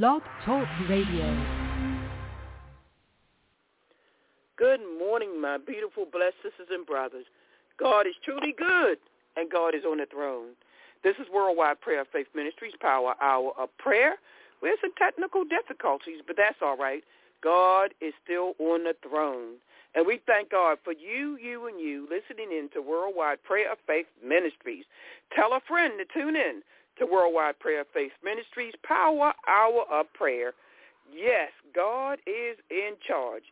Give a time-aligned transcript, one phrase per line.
[0.00, 1.36] Blog Talk Radio.
[4.56, 7.26] Good morning, my beautiful, blessed sisters and brothers.
[7.78, 8.96] God is truly good,
[9.36, 10.56] and God is on the throne.
[11.04, 14.14] This is Worldwide Prayer of Faith Ministries Power Hour of Prayer.
[14.62, 17.04] We have some technical difficulties, but that's all right.
[17.44, 19.60] God is still on the throne.
[19.94, 23.76] And we thank God for you, you, and you listening in to Worldwide Prayer of
[23.86, 24.86] Faith Ministries.
[25.36, 26.62] Tell a friend to tune in
[26.98, 30.52] to Worldwide Prayer Faith Ministries Power Hour of Prayer.
[31.12, 33.44] Yes, God is in charge.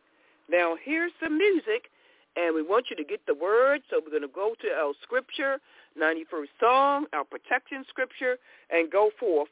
[0.49, 1.89] Now, here's some music,
[2.35, 4.93] and we want you to get the word, so we're going to go to our
[5.03, 5.59] scripture,
[5.99, 8.37] 91st Psalm, our protection scripture,
[8.69, 9.49] and go forth.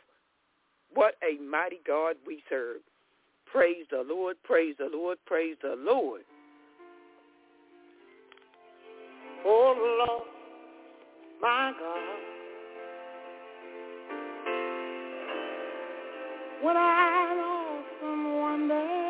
[0.94, 2.78] What a mighty God we serve.
[3.52, 6.22] Praise the Lord, praise the Lord, praise the Lord.
[9.46, 10.24] Oh, Lord,
[11.42, 12.39] my God.
[16.62, 18.84] What an awesome wonder.
[18.84, 19.09] Consider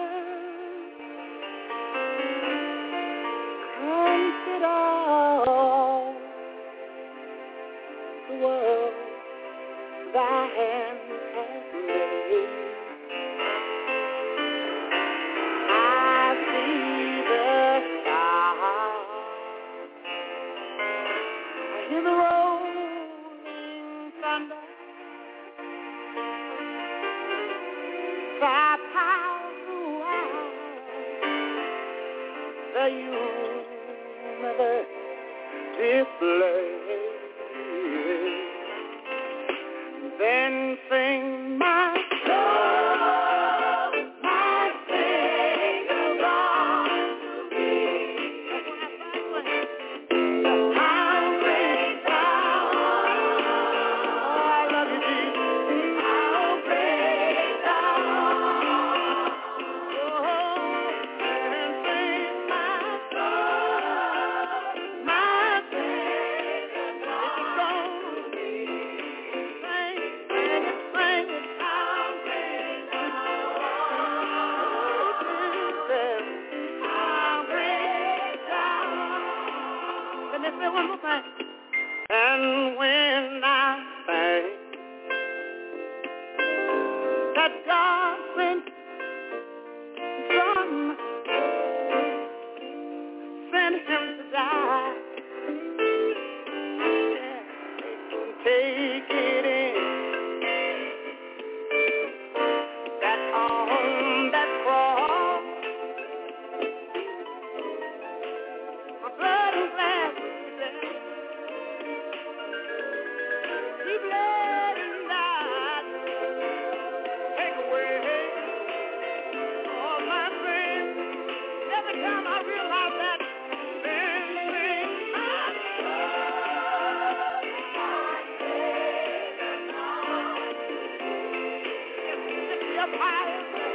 [132.91, 133.68] Lift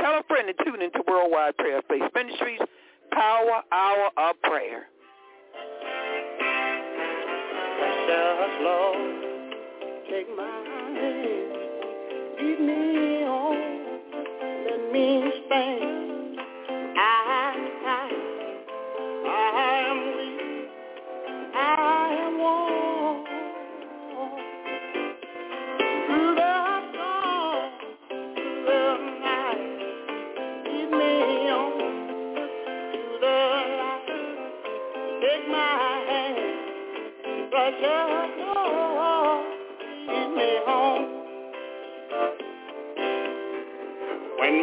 [0.00, 2.60] Tell a friend to tune into Worldwide Prayer Faith Ministries,
[3.12, 4.86] Power Hour of Prayer.
[8.60, 9.54] Lord,
[10.10, 10.44] take my
[10.98, 11.52] hand,
[12.40, 12.97] lead me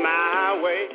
[0.02, 0.95] my way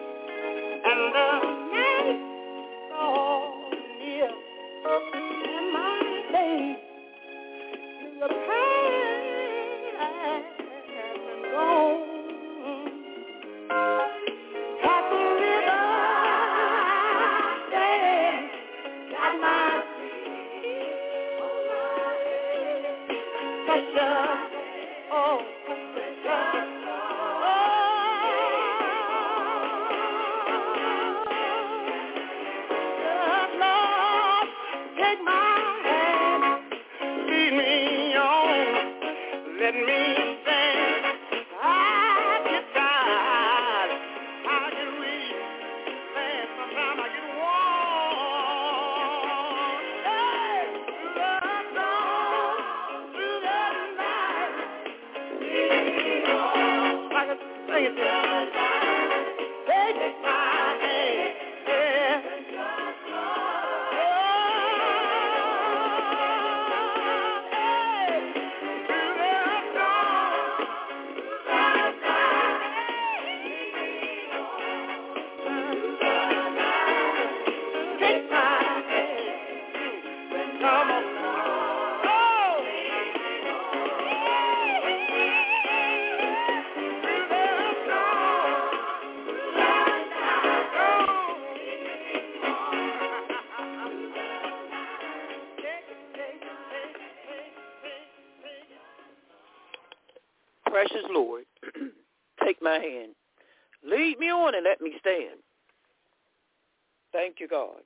[107.21, 107.81] Thank you, God.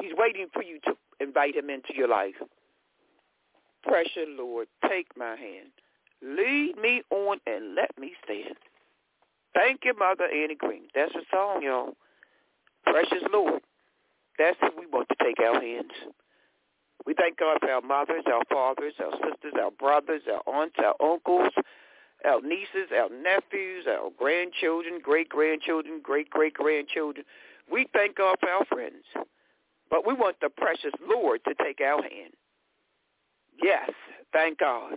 [0.00, 2.36] He's waiting for you to invite him into your life.
[3.82, 5.68] Precious Lord, take my hand.
[6.22, 8.56] Lead me on and let me stand.
[9.52, 10.84] Thank you, Mother Annie Green.
[10.94, 11.92] That's a song, y'all.
[12.84, 13.60] Precious Lord.
[14.38, 15.92] That's who we want to take our hands.
[17.04, 20.94] We thank God for our mothers, our fathers, our sisters, our brothers, our aunts, our
[20.98, 21.52] uncles,
[22.24, 27.26] our nieces, our nephews, our grandchildren, great-grandchildren, great-great-grandchildren.
[27.72, 29.04] We thank God for our friends.
[29.90, 32.32] But we want the precious Lord to take our hand.
[33.62, 33.90] Yes,
[34.32, 34.94] thank God.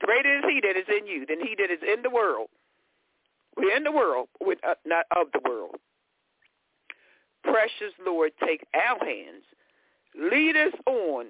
[0.00, 2.48] Greater is he that is in you than he that is in the world.
[3.56, 5.76] We're in the world, we're not of the world.
[7.44, 9.44] Precious Lord, take our hands,
[10.16, 11.26] lead us on,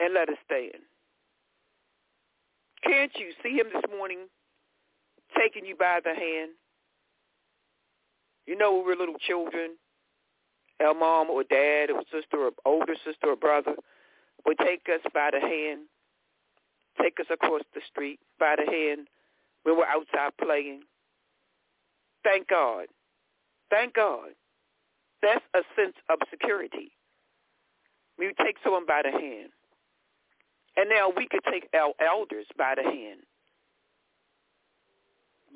[0.00, 0.82] and let us stand.
[2.84, 4.26] Can't you see him this morning
[5.36, 6.52] taking you by the hand?
[8.46, 9.76] You know, we were little children,
[10.84, 13.74] our mom or dad or sister or older sister or brother
[14.44, 15.82] would take us by the hand,
[17.00, 19.08] take us across the street by the hand
[19.64, 20.82] when we're outside playing.
[22.22, 22.86] Thank God.
[23.70, 24.30] Thank God.
[25.22, 26.92] That's a sense of security.
[28.18, 29.50] We take someone by the hand.
[30.76, 33.20] And now we could take our elders by the hand.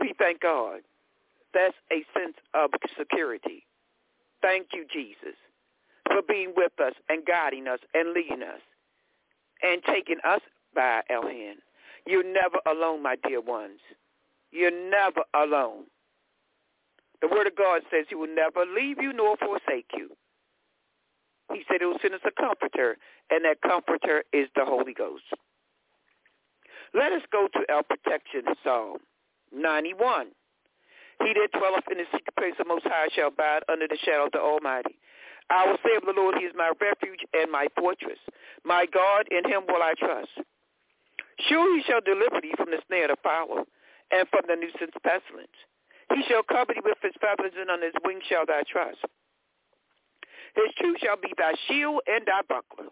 [0.00, 0.80] We thank God.
[1.52, 3.66] That's a sense of security.
[4.42, 5.36] Thank you, Jesus,
[6.06, 8.60] for being with us and guiding us and leading us
[9.62, 10.40] and taking us
[10.74, 11.58] by our hand.
[12.06, 13.80] You're never alone, my dear ones.
[14.52, 15.84] You're never alone.
[17.20, 20.10] The Word of God says he will never leave you nor forsake you.
[21.52, 22.96] He said he will send us a comforter,
[23.30, 25.24] and that comforter is the Holy Ghost.
[26.94, 28.98] Let us go to our protection psalm
[29.52, 30.28] 91.
[31.20, 33.98] He that dwelleth in the secret place of the Most High shall abide under the
[34.04, 34.96] shadow of the Almighty.
[35.50, 38.18] I will say of the Lord, he is my refuge and my fortress.
[38.64, 40.30] My God, in him will I trust.
[41.48, 43.64] Surely he shall deliver thee from the snare of the fowler
[44.10, 45.58] and from the nuisance pestilence.
[46.14, 49.02] He shall cover thee with his feathers, and on his wings shall thou trust.
[50.54, 52.90] His truth shall be thy shield and thy buckler.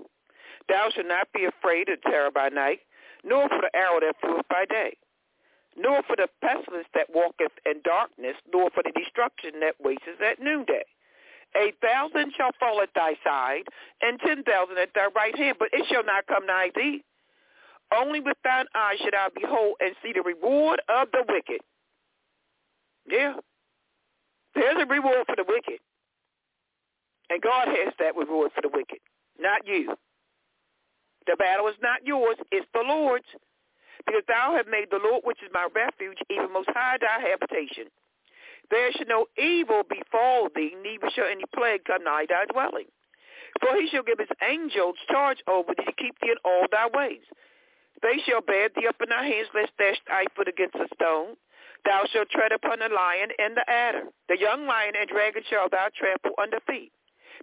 [0.69, 2.81] Thou shalt not be afraid of terror by night,
[3.25, 4.97] nor for the arrow that flieth by day,
[5.79, 10.41] nor for the pestilence that walketh in darkness, nor for the destruction that wasteth at
[10.41, 10.85] noonday.
[11.57, 13.65] A thousand shall fall at thy side,
[14.03, 17.03] and ten thousand at thy right hand, but it shall not come nigh thee.
[17.97, 21.63] Only with thine eyes should I behold and see the reward of the wicked.
[23.11, 23.35] Yeah.
[24.55, 25.81] There's a reward for the wicked.
[27.31, 28.99] And God has that reward for the wicked,
[29.39, 29.95] not you.
[31.27, 33.27] The battle is not yours, it's the Lord's.
[34.07, 37.91] Because thou hast made the Lord, which is my refuge, even most high thy habitation.
[38.71, 42.89] There shall no evil befall thee, neither shall any plague come nigh thy dwelling.
[43.61, 46.89] For he shall give his angels charge over thee to keep thee in all thy
[46.93, 47.25] ways.
[48.03, 51.35] They shall bear thee up in thy hands, lest dash thy foot against a stone.
[51.85, 54.05] Thou shalt tread upon the lion and the adder.
[54.29, 56.93] The young lion and dragon shall thou trample under feet,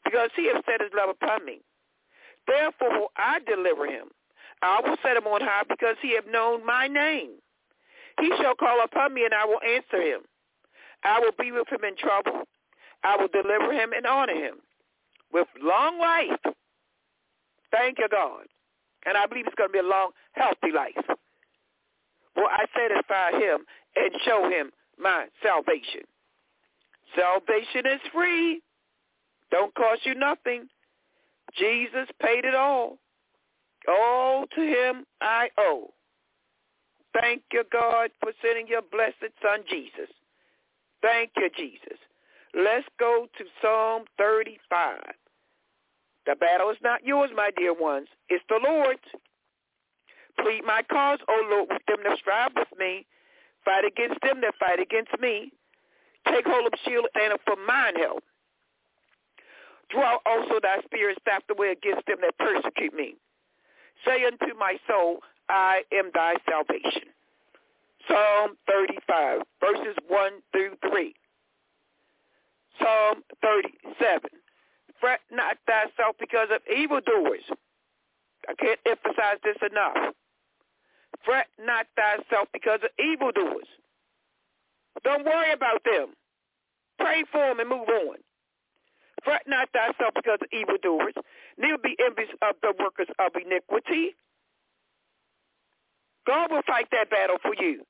[0.04, 1.62] because he hath set his love upon me.
[2.48, 4.10] Therefore will I deliver him.
[4.66, 7.32] I will set him on high, because he have known my name.
[8.20, 10.22] He shall call upon me, and I will answer him.
[11.04, 12.48] I will be with him in trouble.
[13.04, 14.56] I will deliver him and honor him
[15.32, 16.56] with long life.
[17.72, 18.46] Thank you, God.
[19.06, 21.06] And I believe it's going to be a long, healthy life.
[22.36, 26.02] Will I satisfy him and show him my salvation?
[27.16, 28.62] Salvation is free.
[29.52, 30.68] Don't cost you nothing.
[31.56, 32.98] Jesus paid it all.
[33.88, 35.94] All to him I owe.
[37.20, 40.10] Thank you, God, for sending your blessed son, Jesus.
[41.02, 41.98] Thank you, Jesus.
[42.54, 45.00] Let's go to Psalm 35.
[46.26, 48.08] The battle is not yours, my dear ones.
[48.30, 49.00] It's the Lord's.
[50.40, 53.06] Plead my cause, O Lord, with them that strive with me.
[53.64, 55.52] Fight against them that fight against me.
[56.28, 58.24] Take hold of shield and for mine help.
[59.90, 63.16] Draw also thy spear spirit staff away against them that persecute me.
[64.04, 67.10] Say unto my soul, I am thy salvation.
[68.08, 71.14] Psalm 35, verses 1 through 3.
[72.80, 74.30] Psalm 37.
[75.00, 77.44] Fret not thyself because of evildoers.
[78.48, 80.14] I can't emphasize this enough.
[81.24, 83.68] Fret not thyself because of evildoers.
[85.04, 86.14] Don't worry about them.
[87.00, 88.18] Pray for them and move on.
[89.26, 91.16] Fret not thyself because of evildoers,
[91.58, 94.16] neither be envious of the workers of iniquity.
[96.28, 97.84] God will fight that battle for you.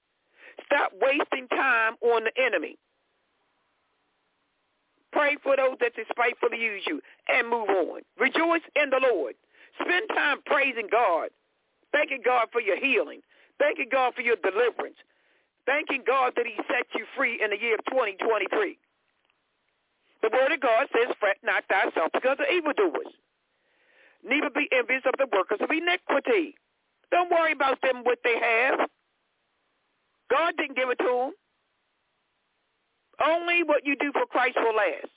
[0.66, 2.78] Stop wasting time on the enemy.
[5.12, 8.02] Pray for those that despitefully use you and move on.
[8.20, 9.36] Rejoice in the Lord.
[9.80, 11.30] Spend time praising God,
[11.92, 13.22] thanking God for your healing,
[13.60, 15.00] thanking God for your deliverance,
[15.66, 18.78] thanking God that he set you free in the year of 2023.
[20.26, 23.14] The word of God says, fret not thyself because of evildoers.
[24.26, 26.58] Neither be envious of the workers of iniquity.
[27.12, 28.90] Don't worry about them what they have.
[30.32, 31.32] God didn't give it to them.
[33.24, 35.14] Only what you do for Christ will last.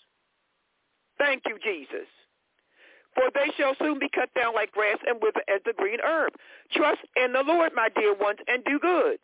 [1.16, 2.06] Thank you, Jesus.
[3.14, 6.34] For they shall soon be cut down like grass and wither as the green herb.
[6.72, 9.16] Trust in the Lord, my dear ones, and do good.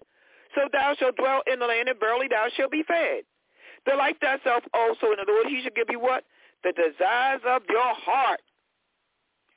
[0.54, 3.24] So thou shalt dwell in the land, and verily thou shalt be fed.
[3.84, 5.46] Delight thyself also in the Lord.
[5.48, 6.24] He shall give you what?
[6.62, 8.40] The desires of your heart.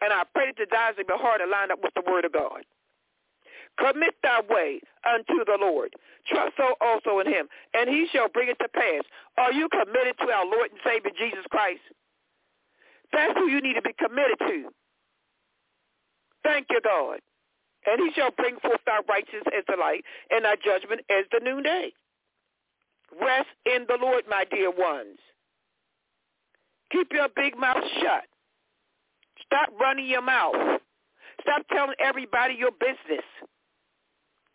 [0.02, 2.26] And I pray that the desires of your heart are lined up with the word
[2.26, 2.64] of God.
[3.80, 5.94] Commit thy way unto the Lord.
[6.28, 9.04] Trust so also in him, and he shall bring it to pass.
[9.38, 11.82] Are you committed to our Lord and Savior Jesus Christ?
[13.14, 14.70] That's who you need to be committed to.
[16.44, 17.20] Thank you, God.
[17.86, 21.40] And he shall bring forth thy righteousness as the light, and thy judgment as the
[21.40, 21.94] noonday.
[23.20, 25.18] Rest in the Lord, my dear ones.
[26.92, 28.24] Keep your big mouth shut.
[29.46, 30.82] Stop running your mouth.
[31.42, 33.26] Stop telling everybody your business.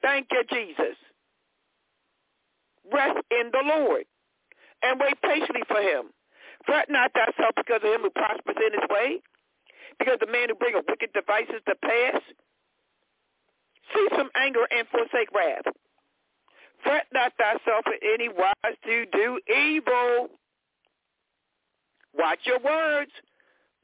[0.03, 0.97] Thank you, Jesus.
[2.93, 4.05] Rest in the Lord
[4.83, 6.11] and wait patiently for him.
[6.67, 9.21] Fret not thyself because of him who prospers in his way,
[9.99, 12.23] because the man who bringeth wicked devices to pass.
[13.95, 15.67] Cease from anger and forsake wrath.
[16.83, 20.29] Fret not thyself in any wise to do evil.
[22.15, 23.11] Watch your words.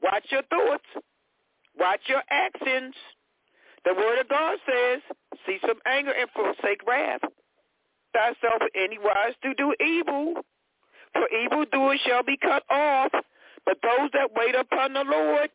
[0.01, 0.83] Watch your thoughts.
[1.77, 2.93] Watch your actions.
[3.85, 5.01] The word of God says,
[5.45, 7.21] cease from anger and forsake wrath.
[8.13, 10.35] Thyself in any wise to do evil.
[11.13, 13.11] For evildoers shall be cut off.
[13.65, 15.49] But those that wait upon the Lord,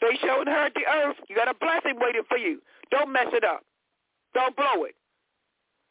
[0.00, 1.16] they shall inherit the earth.
[1.28, 2.60] You got a blessing waiting for you.
[2.90, 3.62] Don't mess it up.
[4.34, 4.94] Don't blow it.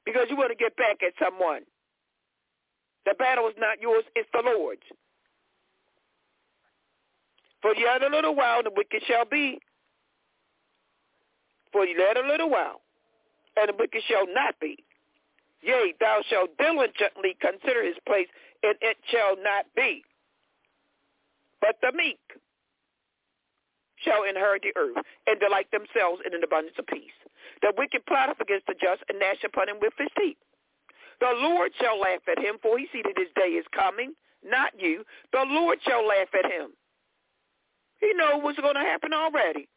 [0.06, 1.62] Because you want to get back at someone.
[3.06, 4.82] The battle is not yours, it's the Lord's.
[7.62, 9.60] For yet a little while the wicked shall be.
[11.72, 12.82] For yet a little while,
[13.58, 14.78] and the wicked shall not be.
[15.62, 18.28] Yea, thou shalt diligently consider his place,
[18.64, 20.04] and it shall not be.
[21.62, 22.20] but the meek
[24.06, 24.98] shall inherit the earth
[25.28, 27.18] and delight themselves in an abundance of peace.
[27.62, 30.38] The wicked plotteth against the just and gnash upon him with his teeth.
[31.20, 34.72] The Lord shall laugh at him, for he see that his day is coming, not
[34.78, 35.04] you.
[35.32, 36.72] The Lord shall laugh at him.
[38.00, 39.68] He knows what's going to happen already.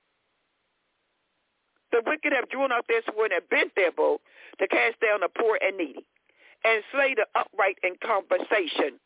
[1.93, 4.21] The wicked have drawn out their sword and bent their bow
[4.59, 6.05] to cast down the poor and needy
[6.65, 8.99] and slay the upright in conversation.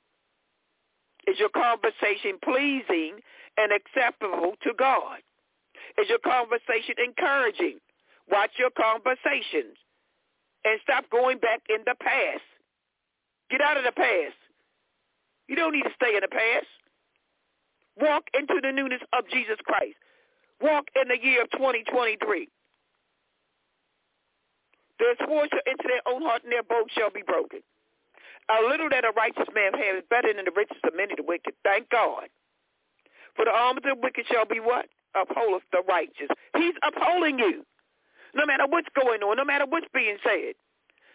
[1.28, 3.20] Is your conversation pleasing
[3.56, 5.18] and acceptable to God?
[5.98, 7.78] Is your conversation encouraging?
[8.30, 9.76] Watch your conversations
[10.64, 12.46] and stop going back in the past.
[13.50, 14.38] Get out of the past.
[15.48, 16.70] You don't need to stay in the past.
[18.00, 19.96] Walk into the newness of Jesus Christ.
[20.62, 22.48] Walk in the year of 2023.
[24.98, 27.60] Their sword shall enter their own heart, and their bow shall be broken.
[28.48, 31.22] A little that a righteous man has is better than the riches of many the
[31.22, 31.54] wicked.
[31.64, 32.30] Thank God.
[33.36, 34.86] For the arm of the wicked shall be what?
[35.16, 36.28] Upholdeth the righteous.
[36.56, 37.64] He's upholding you.
[38.34, 40.54] No matter what's going on, no matter what's being said,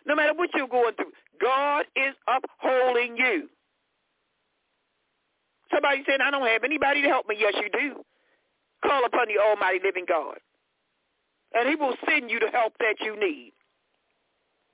[0.05, 3.49] no matter what you're going through, God is upholding you.
[5.73, 7.35] Somebody said, I don't have anybody to help me.
[7.39, 8.03] Yes, you do.
[8.85, 10.37] Call upon the almighty living God.
[11.53, 13.53] And he will send you the help that you need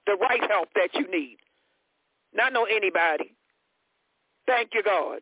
[0.05, 1.38] the right help that you need.
[2.33, 3.35] Not know anybody.
[4.47, 5.19] Thank you, God.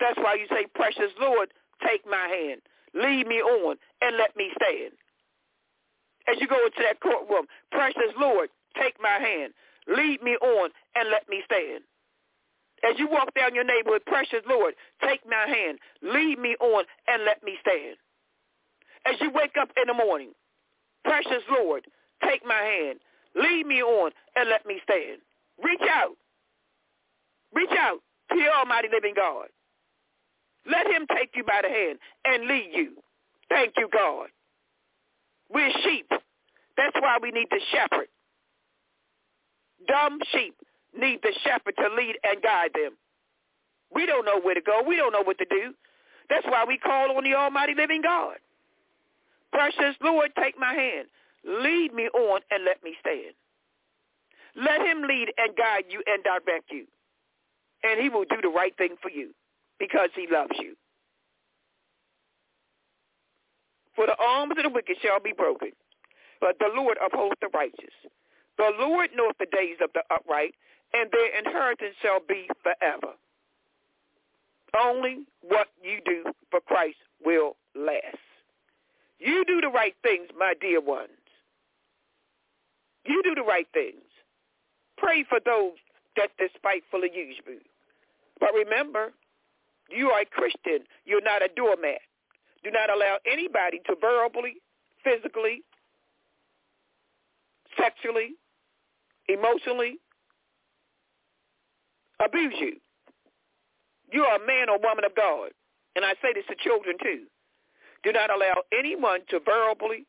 [0.00, 1.52] That's why you say, precious Lord,
[1.86, 2.60] take my hand.
[2.94, 4.92] Lead me on and let me stand.
[6.28, 8.48] As you go into that courtroom, precious Lord,
[8.80, 9.52] take my hand.
[9.88, 11.84] Lead me on and let me stand.
[12.88, 15.78] As you walk down your neighborhood, precious Lord, take my hand.
[16.02, 17.96] Lead me on and let me stand.
[19.06, 20.32] As you wake up in the morning,
[21.04, 21.86] precious Lord,
[22.22, 23.00] take my hand.
[23.34, 25.20] Lead me on and let me stand.
[25.62, 26.16] Reach out.
[27.54, 29.46] Reach out to your almighty living God.
[30.66, 32.92] Let him take you by the hand and lead you.
[33.48, 34.28] Thank you, God.
[35.52, 36.10] We're sheep.
[36.76, 38.08] That's why we need the shepherd.
[39.86, 40.54] Dumb sheep
[40.98, 42.92] need the shepherd to lead and guide them.
[43.94, 44.82] We don't know where to go.
[44.86, 45.74] We don't know what to do.
[46.30, 48.36] That's why we call on the almighty living God.
[49.52, 51.08] Precious Lord, take my hand.
[51.46, 53.34] Lead me on and let me stand.
[54.56, 56.86] Let him lead and guide you and direct you.
[57.82, 59.34] And he will do the right thing for you
[59.78, 60.74] because he loves you.
[63.94, 65.70] For the arms of the wicked shall be broken,
[66.40, 67.94] but the Lord upholds the righteous.
[68.58, 70.54] The Lord knoweth the days of the upright,
[70.92, 73.14] and their inheritance shall be forever.
[74.78, 78.18] Only what you do for Christ will last.
[79.18, 81.10] You do the right things, my dear ones.
[83.06, 84.02] You do the right things.
[84.98, 85.78] Pray for those
[86.16, 87.58] that despitefully use you.
[88.40, 89.12] But remember,
[89.90, 90.86] you are a Christian.
[91.04, 92.00] You're not a doormat.
[92.62, 94.54] Do not allow anybody to verbally,
[95.02, 95.62] physically,
[97.78, 98.34] sexually,
[99.28, 99.98] emotionally
[102.24, 102.76] abuse you.
[104.12, 105.50] You are a man or woman of God.
[105.96, 107.24] And I say this to children too.
[108.02, 110.06] Do not allow anyone to verbally,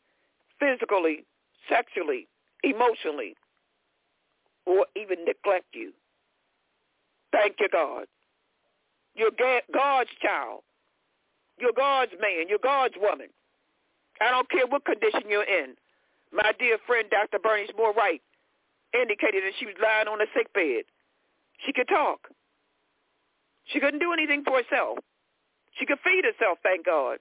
[0.59, 1.25] physically,
[1.69, 2.27] sexually,
[2.63, 3.35] emotionally,
[4.65, 5.91] or even neglect you.
[7.31, 8.05] Thank you, God.
[9.15, 10.61] You're God's child.
[11.59, 12.47] You're God's man.
[12.49, 13.27] You're God's woman.
[14.21, 15.75] I don't care what condition you're in.
[16.31, 17.39] My dear friend, Dr.
[17.39, 18.21] Bernice Moore Wright,
[18.93, 20.83] indicated that she was lying on a sick bed.
[21.65, 22.27] She could talk.
[23.65, 24.99] She couldn't do anything for herself.
[25.79, 27.19] She could feed herself, thank God.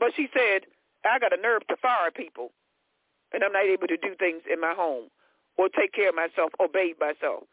[0.00, 0.68] But she said,
[1.04, 2.50] I got a nerve to fire people
[3.32, 5.08] and I'm not able to do things in my home
[5.56, 7.44] or take care of myself or bathe myself.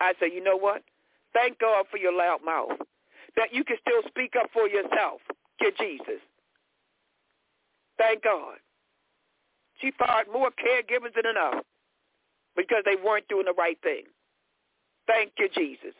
[0.00, 0.82] I said, you know what?
[1.32, 2.78] Thank God for your loud mouth
[3.36, 5.20] that you can still speak up for yourself.
[5.60, 6.20] Get Jesus.
[7.98, 8.56] Thank God.
[9.80, 11.64] She fired more caregivers than enough
[12.56, 14.04] because they weren't doing the right thing.
[15.06, 15.94] Thank you, Jesus.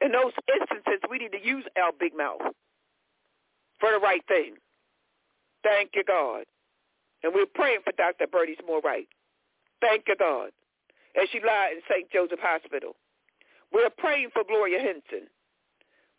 [0.00, 2.42] In those instances, we need to use our big mouth
[3.80, 4.54] for the right thing.
[5.62, 6.44] Thank you, God.
[7.22, 8.26] And we're praying for Dr.
[8.30, 9.08] Bernice Moore Wright.
[9.80, 10.50] Thank you, God.
[11.20, 12.10] As she lied in St.
[12.12, 12.94] Joseph Hospital.
[13.72, 15.28] We're praying for Gloria Henson.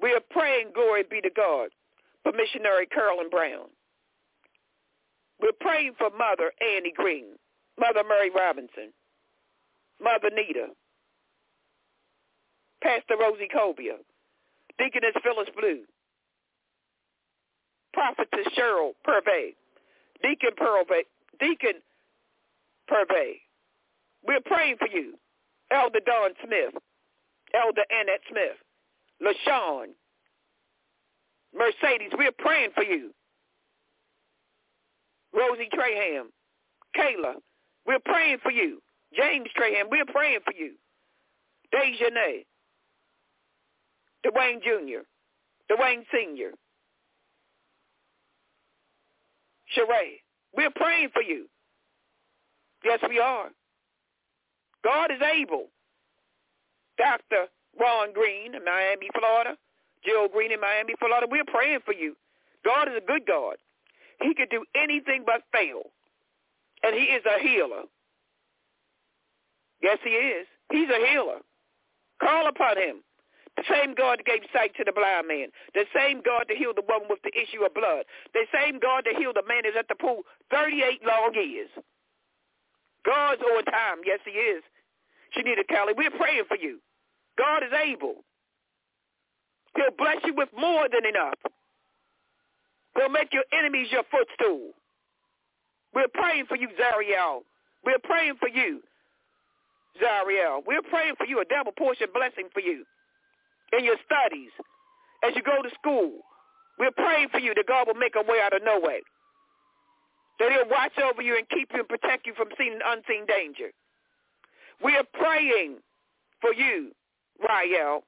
[0.01, 1.69] We are praying, glory be to God,
[2.23, 3.67] for missionary Carolyn Brown.
[5.41, 7.37] We're praying for Mother Annie Green,
[7.79, 8.93] Mother Mary Robinson,
[10.01, 10.67] Mother Nita,
[12.83, 13.97] Pastor Rosie Cobia,
[14.77, 15.81] Deaconess Phyllis Blue,
[17.93, 19.55] Prophetess Cheryl Purvey,
[20.21, 21.03] Deacon Purvey,
[21.39, 21.81] Deacon
[22.87, 23.41] Purvey.
[24.25, 25.13] We're praying for you.
[25.71, 26.81] Elder Don Smith,
[27.53, 28.57] Elder Annette Smith,
[29.21, 29.87] LaShawn,
[31.55, 33.11] Mercedes, we're praying for you.
[35.33, 36.27] Rosie Traham,
[36.95, 37.35] Kayla,
[37.85, 38.81] we're praying for you.
[39.15, 40.73] James Traham, we're praying for you.
[41.73, 42.45] Dejanay,
[44.25, 45.03] Dwayne Jr.,
[45.71, 46.51] Dwayne Sr.,
[49.75, 50.21] Sheree,
[50.55, 51.47] we're praying for you.
[52.83, 53.49] Yes, we are.
[54.83, 55.67] God is able.
[56.97, 57.47] Dr.
[57.79, 59.57] Ron Green in Miami, Florida,
[60.03, 62.15] Jill Green in Miami, Florida, we're praying for you.
[62.65, 63.55] God is a good God.
[64.21, 65.91] He could do anything but fail.
[66.83, 67.83] And he is a healer.
[69.81, 70.47] Yes, he is.
[70.71, 71.39] He's a healer.
[72.21, 73.03] Call upon him.
[73.57, 75.49] The same God gave sight to the blind man.
[75.73, 78.05] The same God that healed the woman with the issue of blood.
[78.33, 81.69] The same God that healed the man that's at the pool 38 long years.
[83.05, 84.05] God's on time.
[84.05, 84.61] Yes, he is.
[85.33, 86.79] Shanita Kelly, we're praying for you.
[87.37, 88.15] God is able.
[89.75, 91.37] He'll bless you with more than enough.
[92.95, 94.71] He'll make your enemies your footstool.
[95.93, 97.41] We're praying for you, Zariel.
[97.85, 98.81] We're praying for you,
[100.01, 100.61] Zariel.
[100.65, 102.85] We're praying for you, a double portion blessing for you
[103.77, 104.49] in your studies,
[105.23, 106.21] as you go to school.
[106.79, 109.01] We're praying for you that God will make a way out of no way.
[110.39, 113.25] That he'll watch over you and keep you and protect you from seen and unseen
[113.25, 113.71] danger.
[114.83, 115.77] We are praying
[116.41, 116.91] for you,
[117.41, 118.03] Rael,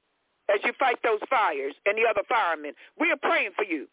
[0.52, 2.72] as you fight those fires and the other firemen.
[2.98, 3.86] We are praying for you.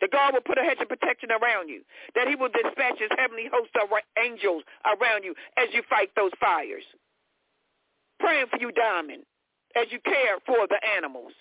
[0.00, 1.82] That God will put a hedge of protection around you.
[2.14, 6.32] That he will dispatch his heavenly host of angels around you as you fight those
[6.40, 6.84] fires.
[8.18, 9.24] Praying for you, Diamond,
[9.76, 11.32] as you care for the animals.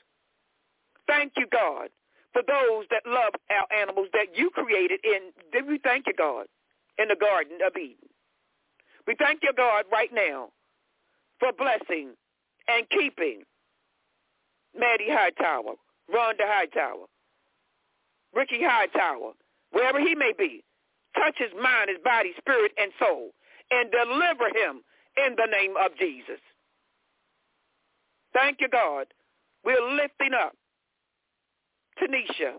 [1.07, 1.89] Thank you, God,
[2.33, 5.31] for those that love our animals that you created in,
[5.67, 6.45] we thank you, God,
[6.97, 8.09] in the Garden of Eden.
[9.07, 10.49] We thank you, God, right now
[11.39, 12.11] for blessing
[12.69, 13.43] and keeping
[14.77, 15.73] Maddie Hightower,
[16.13, 17.05] Rhonda Hightower,
[18.33, 19.33] Ricky Hightower,
[19.71, 20.63] wherever he may be.
[21.15, 23.31] Touch his mind, his body, spirit, and soul,
[23.71, 24.83] and deliver him
[25.17, 26.39] in the name of Jesus.
[28.33, 29.07] Thank you, God.
[29.65, 30.53] We're lifting up
[31.99, 32.53] Tanisha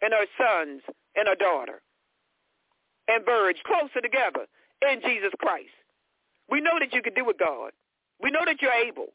[0.00, 0.82] and her sons
[1.14, 1.82] and her daughter
[3.08, 4.46] and Verge closer together
[4.90, 5.68] in Jesus Christ.
[6.50, 7.72] We know that you can do it, God.
[8.22, 9.08] We know that you're able.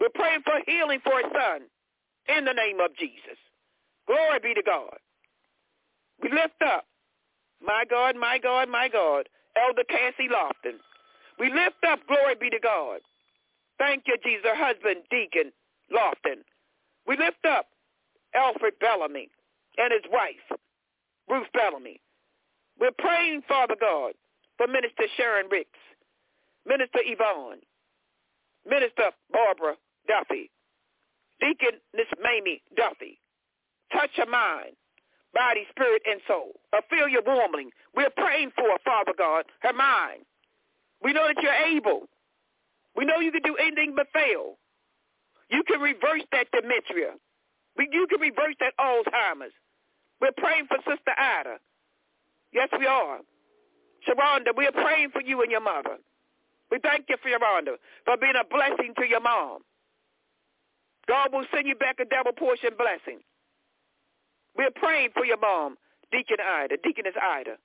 [0.00, 1.62] We're praying for healing for his son
[2.36, 3.38] in the name of Jesus.
[4.06, 4.98] Glory be to God.
[6.22, 6.86] We lift up,
[7.64, 10.78] my God, my God, my God, Elder Cassie Lofton.
[11.38, 13.00] We lift up, glory be to God.
[13.78, 15.52] Thank you, Jesus, her husband, Deacon
[15.92, 16.42] Lofton.
[17.06, 17.66] We lift up
[18.34, 19.28] Alfred Bellamy
[19.78, 20.58] and his wife,
[21.28, 22.00] Ruth Bellamy.
[22.78, 24.14] We're praying, Father God,
[24.56, 25.78] for Minister Sharon Ricks,
[26.66, 27.60] Minister Yvonne,
[28.68, 29.76] Minister Barbara
[30.08, 30.50] Duffy,
[31.40, 33.20] Deacon Miss Mamie Duffy.
[33.92, 34.76] Touch her mind,
[35.34, 36.52] body, spirit, and soul.
[36.72, 37.70] Ophelia Warmling.
[37.94, 40.24] We're praying for, Father God, her mind.
[41.02, 42.08] We know that you're able.
[42.96, 44.56] We know you can do anything but fail.
[45.50, 47.14] You can reverse that dementia.
[47.78, 49.52] You can reverse that Alzheimer's.
[50.20, 51.58] We're praying for Sister Ida.
[52.52, 53.18] Yes, we are.
[54.08, 55.98] Sharonda, we're praying for you and your mother.
[56.70, 59.60] We thank you for your honor, for being a blessing to your mom.
[61.06, 63.20] God will send you back a double portion blessing.
[64.56, 65.76] We're praying for your mom,
[66.12, 67.56] Deacon Ida, Deaconess Ida.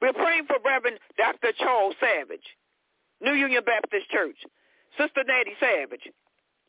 [0.00, 1.52] We're praying for Reverend Dr.
[1.58, 2.44] Charles Savage,
[3.20, 4.36] New Union Baptist Church,
[4.98, 6.08] Sister Natty Savage.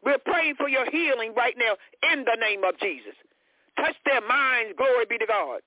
[0.03, 1.75] We're praying for your healing right now
[2.13, 3.15] in the name of Jesus.
[3.77, 5.62] Touch their minds, glory be to God.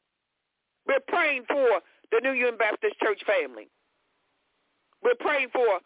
[0.86, 1.80] We're praying for
[2.12, 3.68] the New Union Baptist Church family.
[5.02, 5.80] We're praying for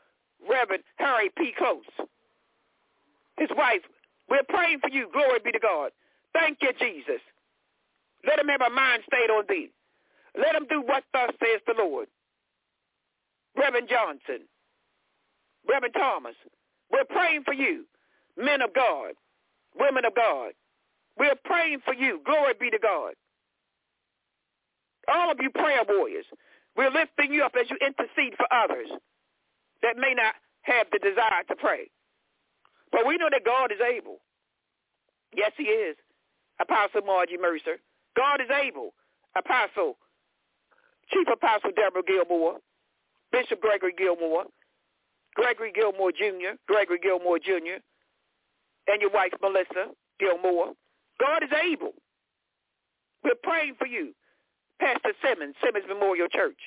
[0.48, 1.52] Reverend Harry P.
[1.56, 1.84] Close,
[3.38, 3.82] his wife.
[4.28, 5.90] We're praying for you, glory be to God.
[6.32, 7.20] Thank you, Jesus.
[8.26, 9.70] Let him have a mind stayed on thee.
[10.36, 12.06] Let him do what thus says the Lord.
[13.56, 14.46] Reverend Johnson,
[15.68, 16.36] Reverend Thomas,
[16.92, 17.84] we're praying for you,
[18.36, 19.12] men of God,
[19.78, 20.52] women of God.
[21.18, 22.20] We're praying for you.
[22.24, 23.14] Glory be to God.
[25.08, 26.26] All of you prayer warriors,
[26.76, 28.88] we're lifting you up as you intercede for others
[29.82, 31.90] that may not have the desire to pray.
[32.92, 34.18] But we know that God is able.
[35.34, 35.96] Yes, he is.
[36.60, 37.78] Apostle Margie Mercer.
[38.16, 38.92] God is able.
[39.36, 39.96] Apostle,
[41.12, 42.58] Chief Apostle Deborah Gilmore,
[43.32, 44.44] Bishop Gregory Gilmore,
[45.34, 47.78] Gregory Gilmore Jr., Gregory Gilmore Jr.,
[48.88, 50.72] and your wife Melissa Gilmore.
[51.20, 51.92] God is able.
[53.22, 54.14] We're praying for you,
[54.80, 56.58] Pastor Simmons, Simmons Memorial Church.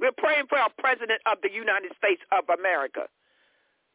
[0.00, 3.06] We're praying for our President of the United States of America,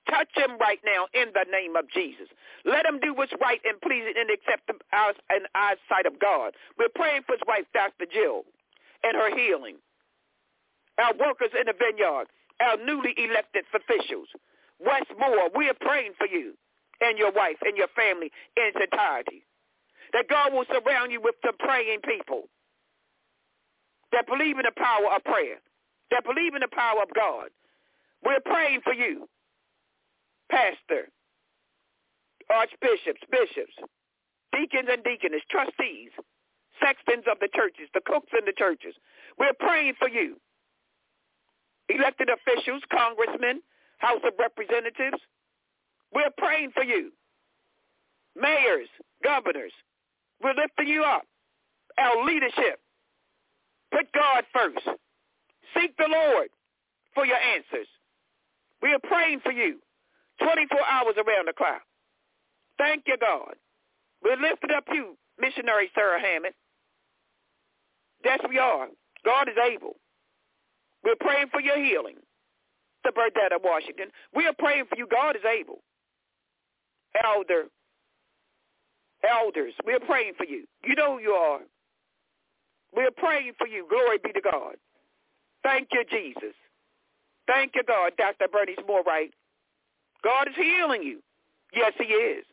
[0.09, 2.29] Touch him right now in the name of Jesus.
[2.63, 6.53] Let him do what's right and pleasing and accept the eyes and eyesight of God.
[6.77, 8.05] We're praying for his wife, Dr.
[8.05, 8.45] Jill,
[9.03, 9.77] and her healing.
[11.01, 12.29] Our workers in the vineyard,
[12.61, 14.29] our newly elected officials.
[14.79, 16.53] Wes Moore, we are praying for you
[17.01, 19.43] and your wife and your family in its entirety.
[20.13, 22.43] That God will surround you with some praying people
[24.11, 25.57] that believe in the power of prayer,
[26.11, 27.49] that believe in the power of God.
[28.23, 29.27] We're praying for you
[30.49, 31.09] pastor,
[32.49, 33.73] archbishops, bishops,
[34.53, 36.11] deacons and deaconess, trustees,
[36.79, 38.95] sextons of the churches, the cooks in the churches.
[39.39, 40.37] We're praying for you.
[41.89, 43.61] Elected officials, congressmen,
[43.97, 45.21] House of Representatives,
[46.13, 47.11] we're praying for you.
[48.35, 48.89] Mayors,
[49.23, 49.71] governors,
[50.41, 51.23] we're lifting you up.
[51.97, 52.79] Our leadership,
[53.91, 54.97] put God first.
[55.73, 56.49] Seek the Lord
[57.13, 57.87] for your answers.
[58.81, 59.79] We are praying for you.
[60.41, 61.81] 24 hours around the clock.
[62.77, 63.55] Thank you, God.
[64.23, 66.53] We're lifting up you, missionary Sarah Hammond.
[68.23, 68.87] Yes, we are.
[69.23, 69.95] God is able.
[71.03, 72.15] We're praying for your healing.
[73.03, 74.07] The Burdetta, Washington.
[74.35, 75.07] We are praying for you.
[75.09, 75.83] God is able.
[77.23, 77.65] Elder,
[79.29, 80.65] elders, we're praying for you.
[80.83, 81.59] You know who you are.
[82.95, 83.87] We're praying for you.
[83.89, 84.75] Glory be to God.
[85.65, 86.53] Thank you, Jesus.
[87.47, 88.13] Thank you, God.
[88.17, 88.45] Dr.
[88.51, 89.33] Bernice Moore Wright.
[90.23, 91.21] God is healing you.
[91.73, 92.45] Yes, he is.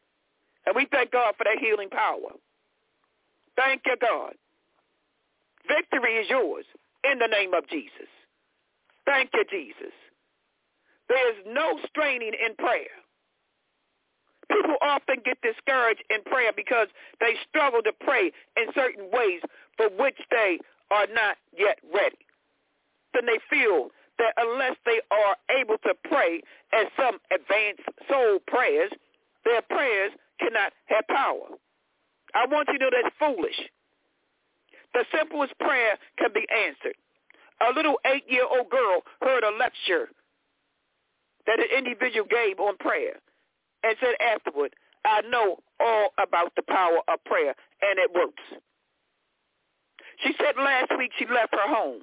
[0.65, 2.33] And we thank God for that healing power.
[3.55, 4.33] Thank you, God.
[5.69, 6.65] Victory is yours
[7.05, 8.09] in the name of Jesus.
[9.05, 9.93] Thank you, Jesus.
[11.09, 12.97] There is no straining in prayer.
[14.51, 16.89] People often get discouraged in prayer because
[17.21, 19.41] they struggle to pray in certain ways
[19.77, 20.59] for which they
[20.91, 22.17] are not yet ready.
[23.15, 26.41] Then they feel that unless they are able to pray
[26.73, 28.91] as some advanced soul prayers,
[29.45, 31.57] their prayers cannot have power.
[32.35, 33.61] I want you to know that's foolish.
[34.95, 36.97] The simplest prayer can be answered.
[37.67, 40.09] A little eight-year-old girl heard a lecture
[41.47, 43.19] that an individual gave on prayer
[43.83, 48.43] and said afterward, I know all about the power of prayer, and it works.
[50.23, 52.03] She said last week she left her home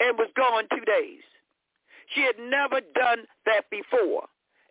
[0.00, 1.22] and was gone two days.
[2.14, 4.26] She had never done that before.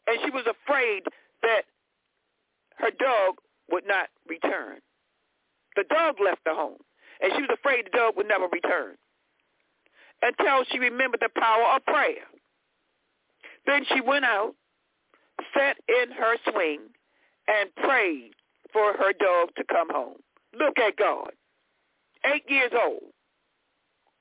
[0.08, 1.04] And she was afraid
[1.42, 1.64] that
[2.78, 3.36] her dog
[3.72, 4.80] would not return.
[5.76, 6.80] The dog left the home.
[7.22, 8.96] And she was afraid the dog would never return.
[10.22, 12.26] Until she remembered the power of prayer.
[13.66, 14.54] Then she went out,
[15.54, 16.80] sat in her swing,
[17.48, 18.32] and prayed
[18.74, 20.18] for her dog to come home.
[20.58, 21.32] Look at God.
[22.26, 23.14] Eight years old.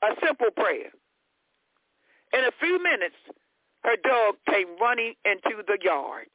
[0.03, 0.91] A simple prayer.
[2.33, 3.17] In a few minutes,
[3.85, 6.27] her dog came running into the yard.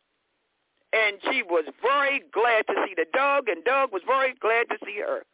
[0.94, 4.78] And she was very glad to see the dog, and dog was very glad to
[4.86, 5.26] see her.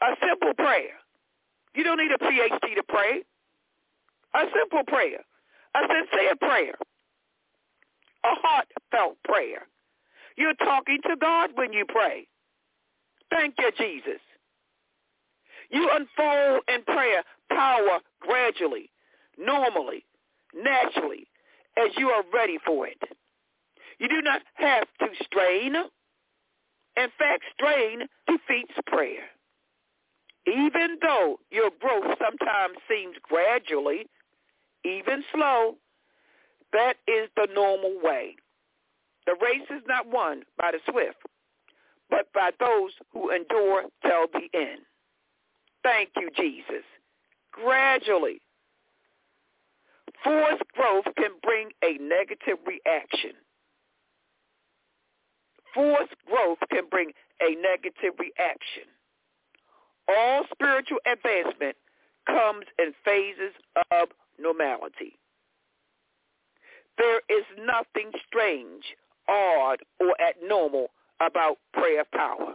[0.00, 0.96] A simple prayer.
[1.74, 3.22] You don't need a PhD to pray.
[4.34, 5.20] A simple prayer.
[5.74, 6.74] A sincere prayer.
[8.24, 9.66] A heartfelt prayer.
[10.36, 12.26] You're talking to God when you pray.
[13.30, 14.20] Thank you, Jesus.
[15.70, 18.90] You unfold in prayer power gradually
[19.38, 20.04] normally,
[20.54, 21.26] naturally,
[21.76, 23.02] as you are ready for it.
[23.98, 25.74] You do not have to strain.
[26.96, 29.24] In fact, strain defeats prayer.
[30.46, 34.06] Even though your growth sometimes seems gradually,
[34.84, 35.76] even slow,
[36.72, 38.36] that is the normal way.
[39.26, 41.16] The race is not won by the swift,
[42.10, 44.82] but by those who endure till the end.
[45.84, 46.82] Thank you, Jesus.
[47.52, 48.40] Gradually,
[50.24, 53.32] Forced growth can bring a negative reaction.
[55.74, 58.84] Forced growth can bring a negative reaction.
[60.08, 61.76] All spiritual advancement
[62.26, 63.52] comes in phases
[63.90, 64.08] of
[64.40, 65.18] normality.
[66.96, 68.84] There is nothing strange,
[69.28, 70.88] odd, or abnormal
[71.20, 72.54] about prayer power.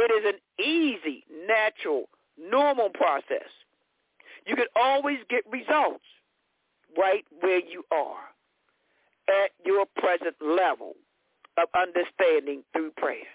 [0.00, 2.08] It is an easy, natural,
[2.38, 3.50] normal process.
[4.46, 6.04] You can always get results
[6.96, 8.22] right where you are
[9.28, 10.94] at your present level
[11.58, 13.26] of understanding through prayer.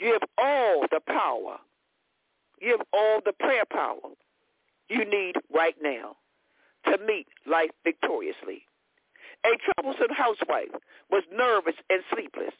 [0.00, 1.58] You have all the power.
[2.58, 4.00] You have all the prayer power
[4.88, 6.16] you need right now
[6.86, 8.62] to meet life victoriously.
[9.44, 10.72] A troublesome housewife
[11.10, 12.54] was nervous and sleepless.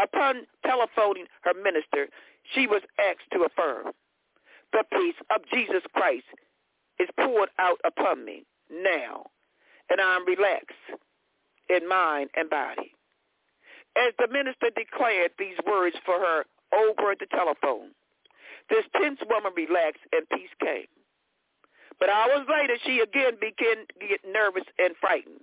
[0.00, 2.08] Upon telephoning her minister,
[2.54, 3.92] she was asked to affirm,
[4.72, 6.26] the peace of Jesus Christ
[7.00, 9.26] is poured out upon me now,
[9.90, 10.76] and I'm relaxed
[11.68, 12.94] in mind and body.
[13.96, 17.90] As the minister declared these words for her over the telephone,
[18.70, 20.86] this tense woman relaxed and peace came.
[21.98, 25.40] But hours later, she again began to get nervous and frightened.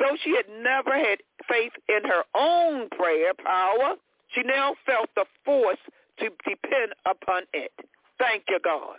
[0.00, 3.96] Though she had never had faith in her own prayer power,
[4.34, 5.78] she now felt the force
[6.18, 7.72] to depend upon it.
[8.18, 8.96] Thank you, God.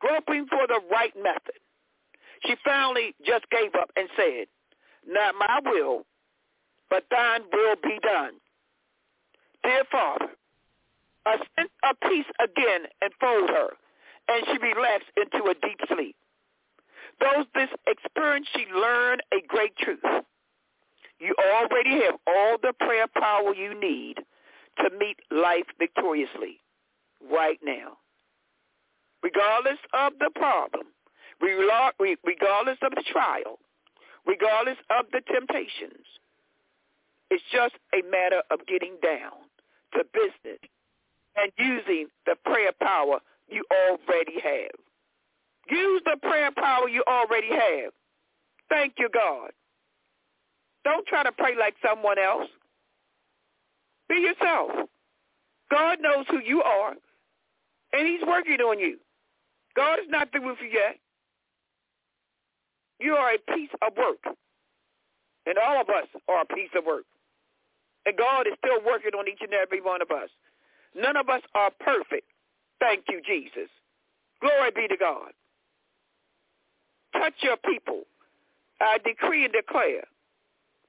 [0.00, 1.60] Groping for the right method,
[2.44, 4.46] she finally just gave up and said,
[5.06, 6.04] not my will,
[6.90, 8.32] but thine will be done.
[9.62, 10.30] Dear Father,
[11.26, 13.68] a sense of peace again enfolded her,
[14.28, 16.16] and she relaxed into a deep sleep.
[17.18, 20.00] Through this experience, she learned a great truth.
[21.18, 24.16] You already have all the prayer power you need
[24.78, 26.60] to meet life victoriously
[27.30, 27.98] right now.
[29.22, 30.86] Regardless of the problem,
[31.40, 33.58] regardless of the trial,
[34.26, 36.06] regardless of the temptations,
[37.30, 39.32] it's just a matter of getting down
[39.94, 40.58] to business
[41.36, 44.74] and using the prayer power you already have.
[45.70, 47.92] Use the prayer power you already have.
[48.68, 49.50] Thank you, God.
[50.84, 52.48] Don't try to pray like someone else.
[54.08, 54.88] Be yourself.
[55.70, 56.94] God knows who you are,
[57.92, 58.98] and he's working on you.
[59.74, 60.98] God is not through with you yet.
[63.00, 64.22] You are a piece of work,
[65.46, 67.04] and all of us are a piece of work.
[68.04, 70.28] And God is still working on each and every one of us.
[70.94, 72.26] None of us are perfect.
[72.80, 73.70] Thank you, Jesus.
[74.40, 75.32] Glory be to God.
[77.22, 78.02] Touch your people.
[78.80, 80.02] I decree and declare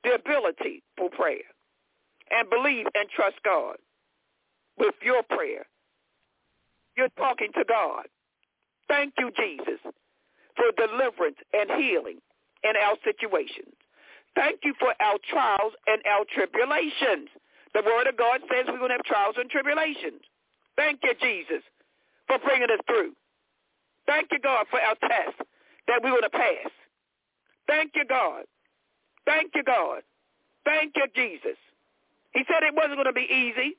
[0.04, 1.46] the ability for prayer
[2.32, 3.76] and believe and trust God
[4.80, 5.67] with your prayer.
[6.98, 8.06] You're talking to God.
[8.88, 9.80] Thank you, Jesus,
[10.56, 12.17] for deliverance and healing
[12.63, 13.78] in our situations.
[14.36, 17.30] Thank you for our trials and our tribulations.
[17.76, 20.26] The word of God says we're going to have trials and tribulations.
[20.78, 21.62] Thank you, Jesus,
[22.26, 23.13] for bringing us through.
[24.08, 25.38] Thank you, God, for our test
[25.88, 26.72] that we're going to pass.
[27.67, 28.43] Thank you, God.
[29.26, 30.02] Thank you, God.
[30.65, 31.58] Thank you, Jesus.
[32.34, 33.78] He said it wasn't going to be easy.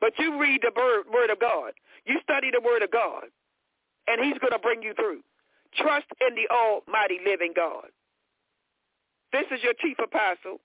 [0.00, 0.72] But you read the
[1.12, 1.72] word of God.
[2.06, 3.24] You study the word of God.
[4.08, 5.20] And he's going to bring you through.
[5.76, 7.86] Trust in the almighty living God.
[9.32, 10.60] This is your chief apostle,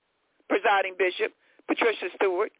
[0.50, 1.32] presiding bishop,
[1.68, 2.52] Patricia Stewart,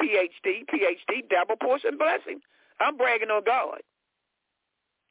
[0.00, 2.40] PhD, PhD, double portion blessing.
[2.80, 3.78] I'm bragging on God.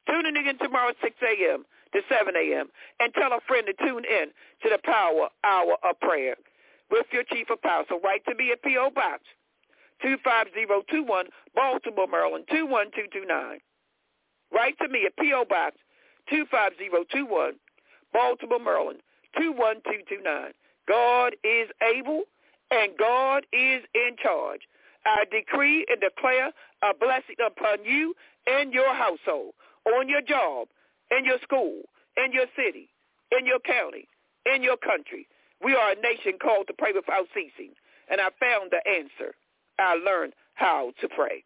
[0.08, 1.64] Tune in again tomorrow at 6 a.m.
[1.92, 2.66] to 7 a.m.
[3.00, 4.28] and tell a friend to tune in
[4.62, 6.36] to the Power Hour of Prayer
[6.90, 8.00] with your chief of apostle.
[8.02, 8.90] Write to me at P.O.
[8.94, 9.22] Box
[10.02, 13.58] 25021, Baltimore, Maryland 21229.
[14.52, 15.44] Write to me at P.O.
[15.48, 15.76] Box
[16.28, 17.54] 25021,
[18.12, 19.00] Baltimore, Maryland
[19.36, 20.52] 21229.
[20.86, 22.22] God is able
[22.70, 24.60] and God is in charge.
[25.06, 28.14] I decree and declare a blessing upon you
[28.46, 29.54] and your household
[29.86, 30.68] on your job,
[31.10, 31.82] in your school,
[32.16, 32.88] in your city,
[33.36, 34.08] in your county,
[34.46, 35.26] in your country.
[35.62, 37.74] We are a nation called to pray without ceasing.
[38.10, 39.34] And I found the answer.
[39.78, 41.44] I learned how to pray.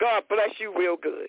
[0.00, 1.28] God bless you real good.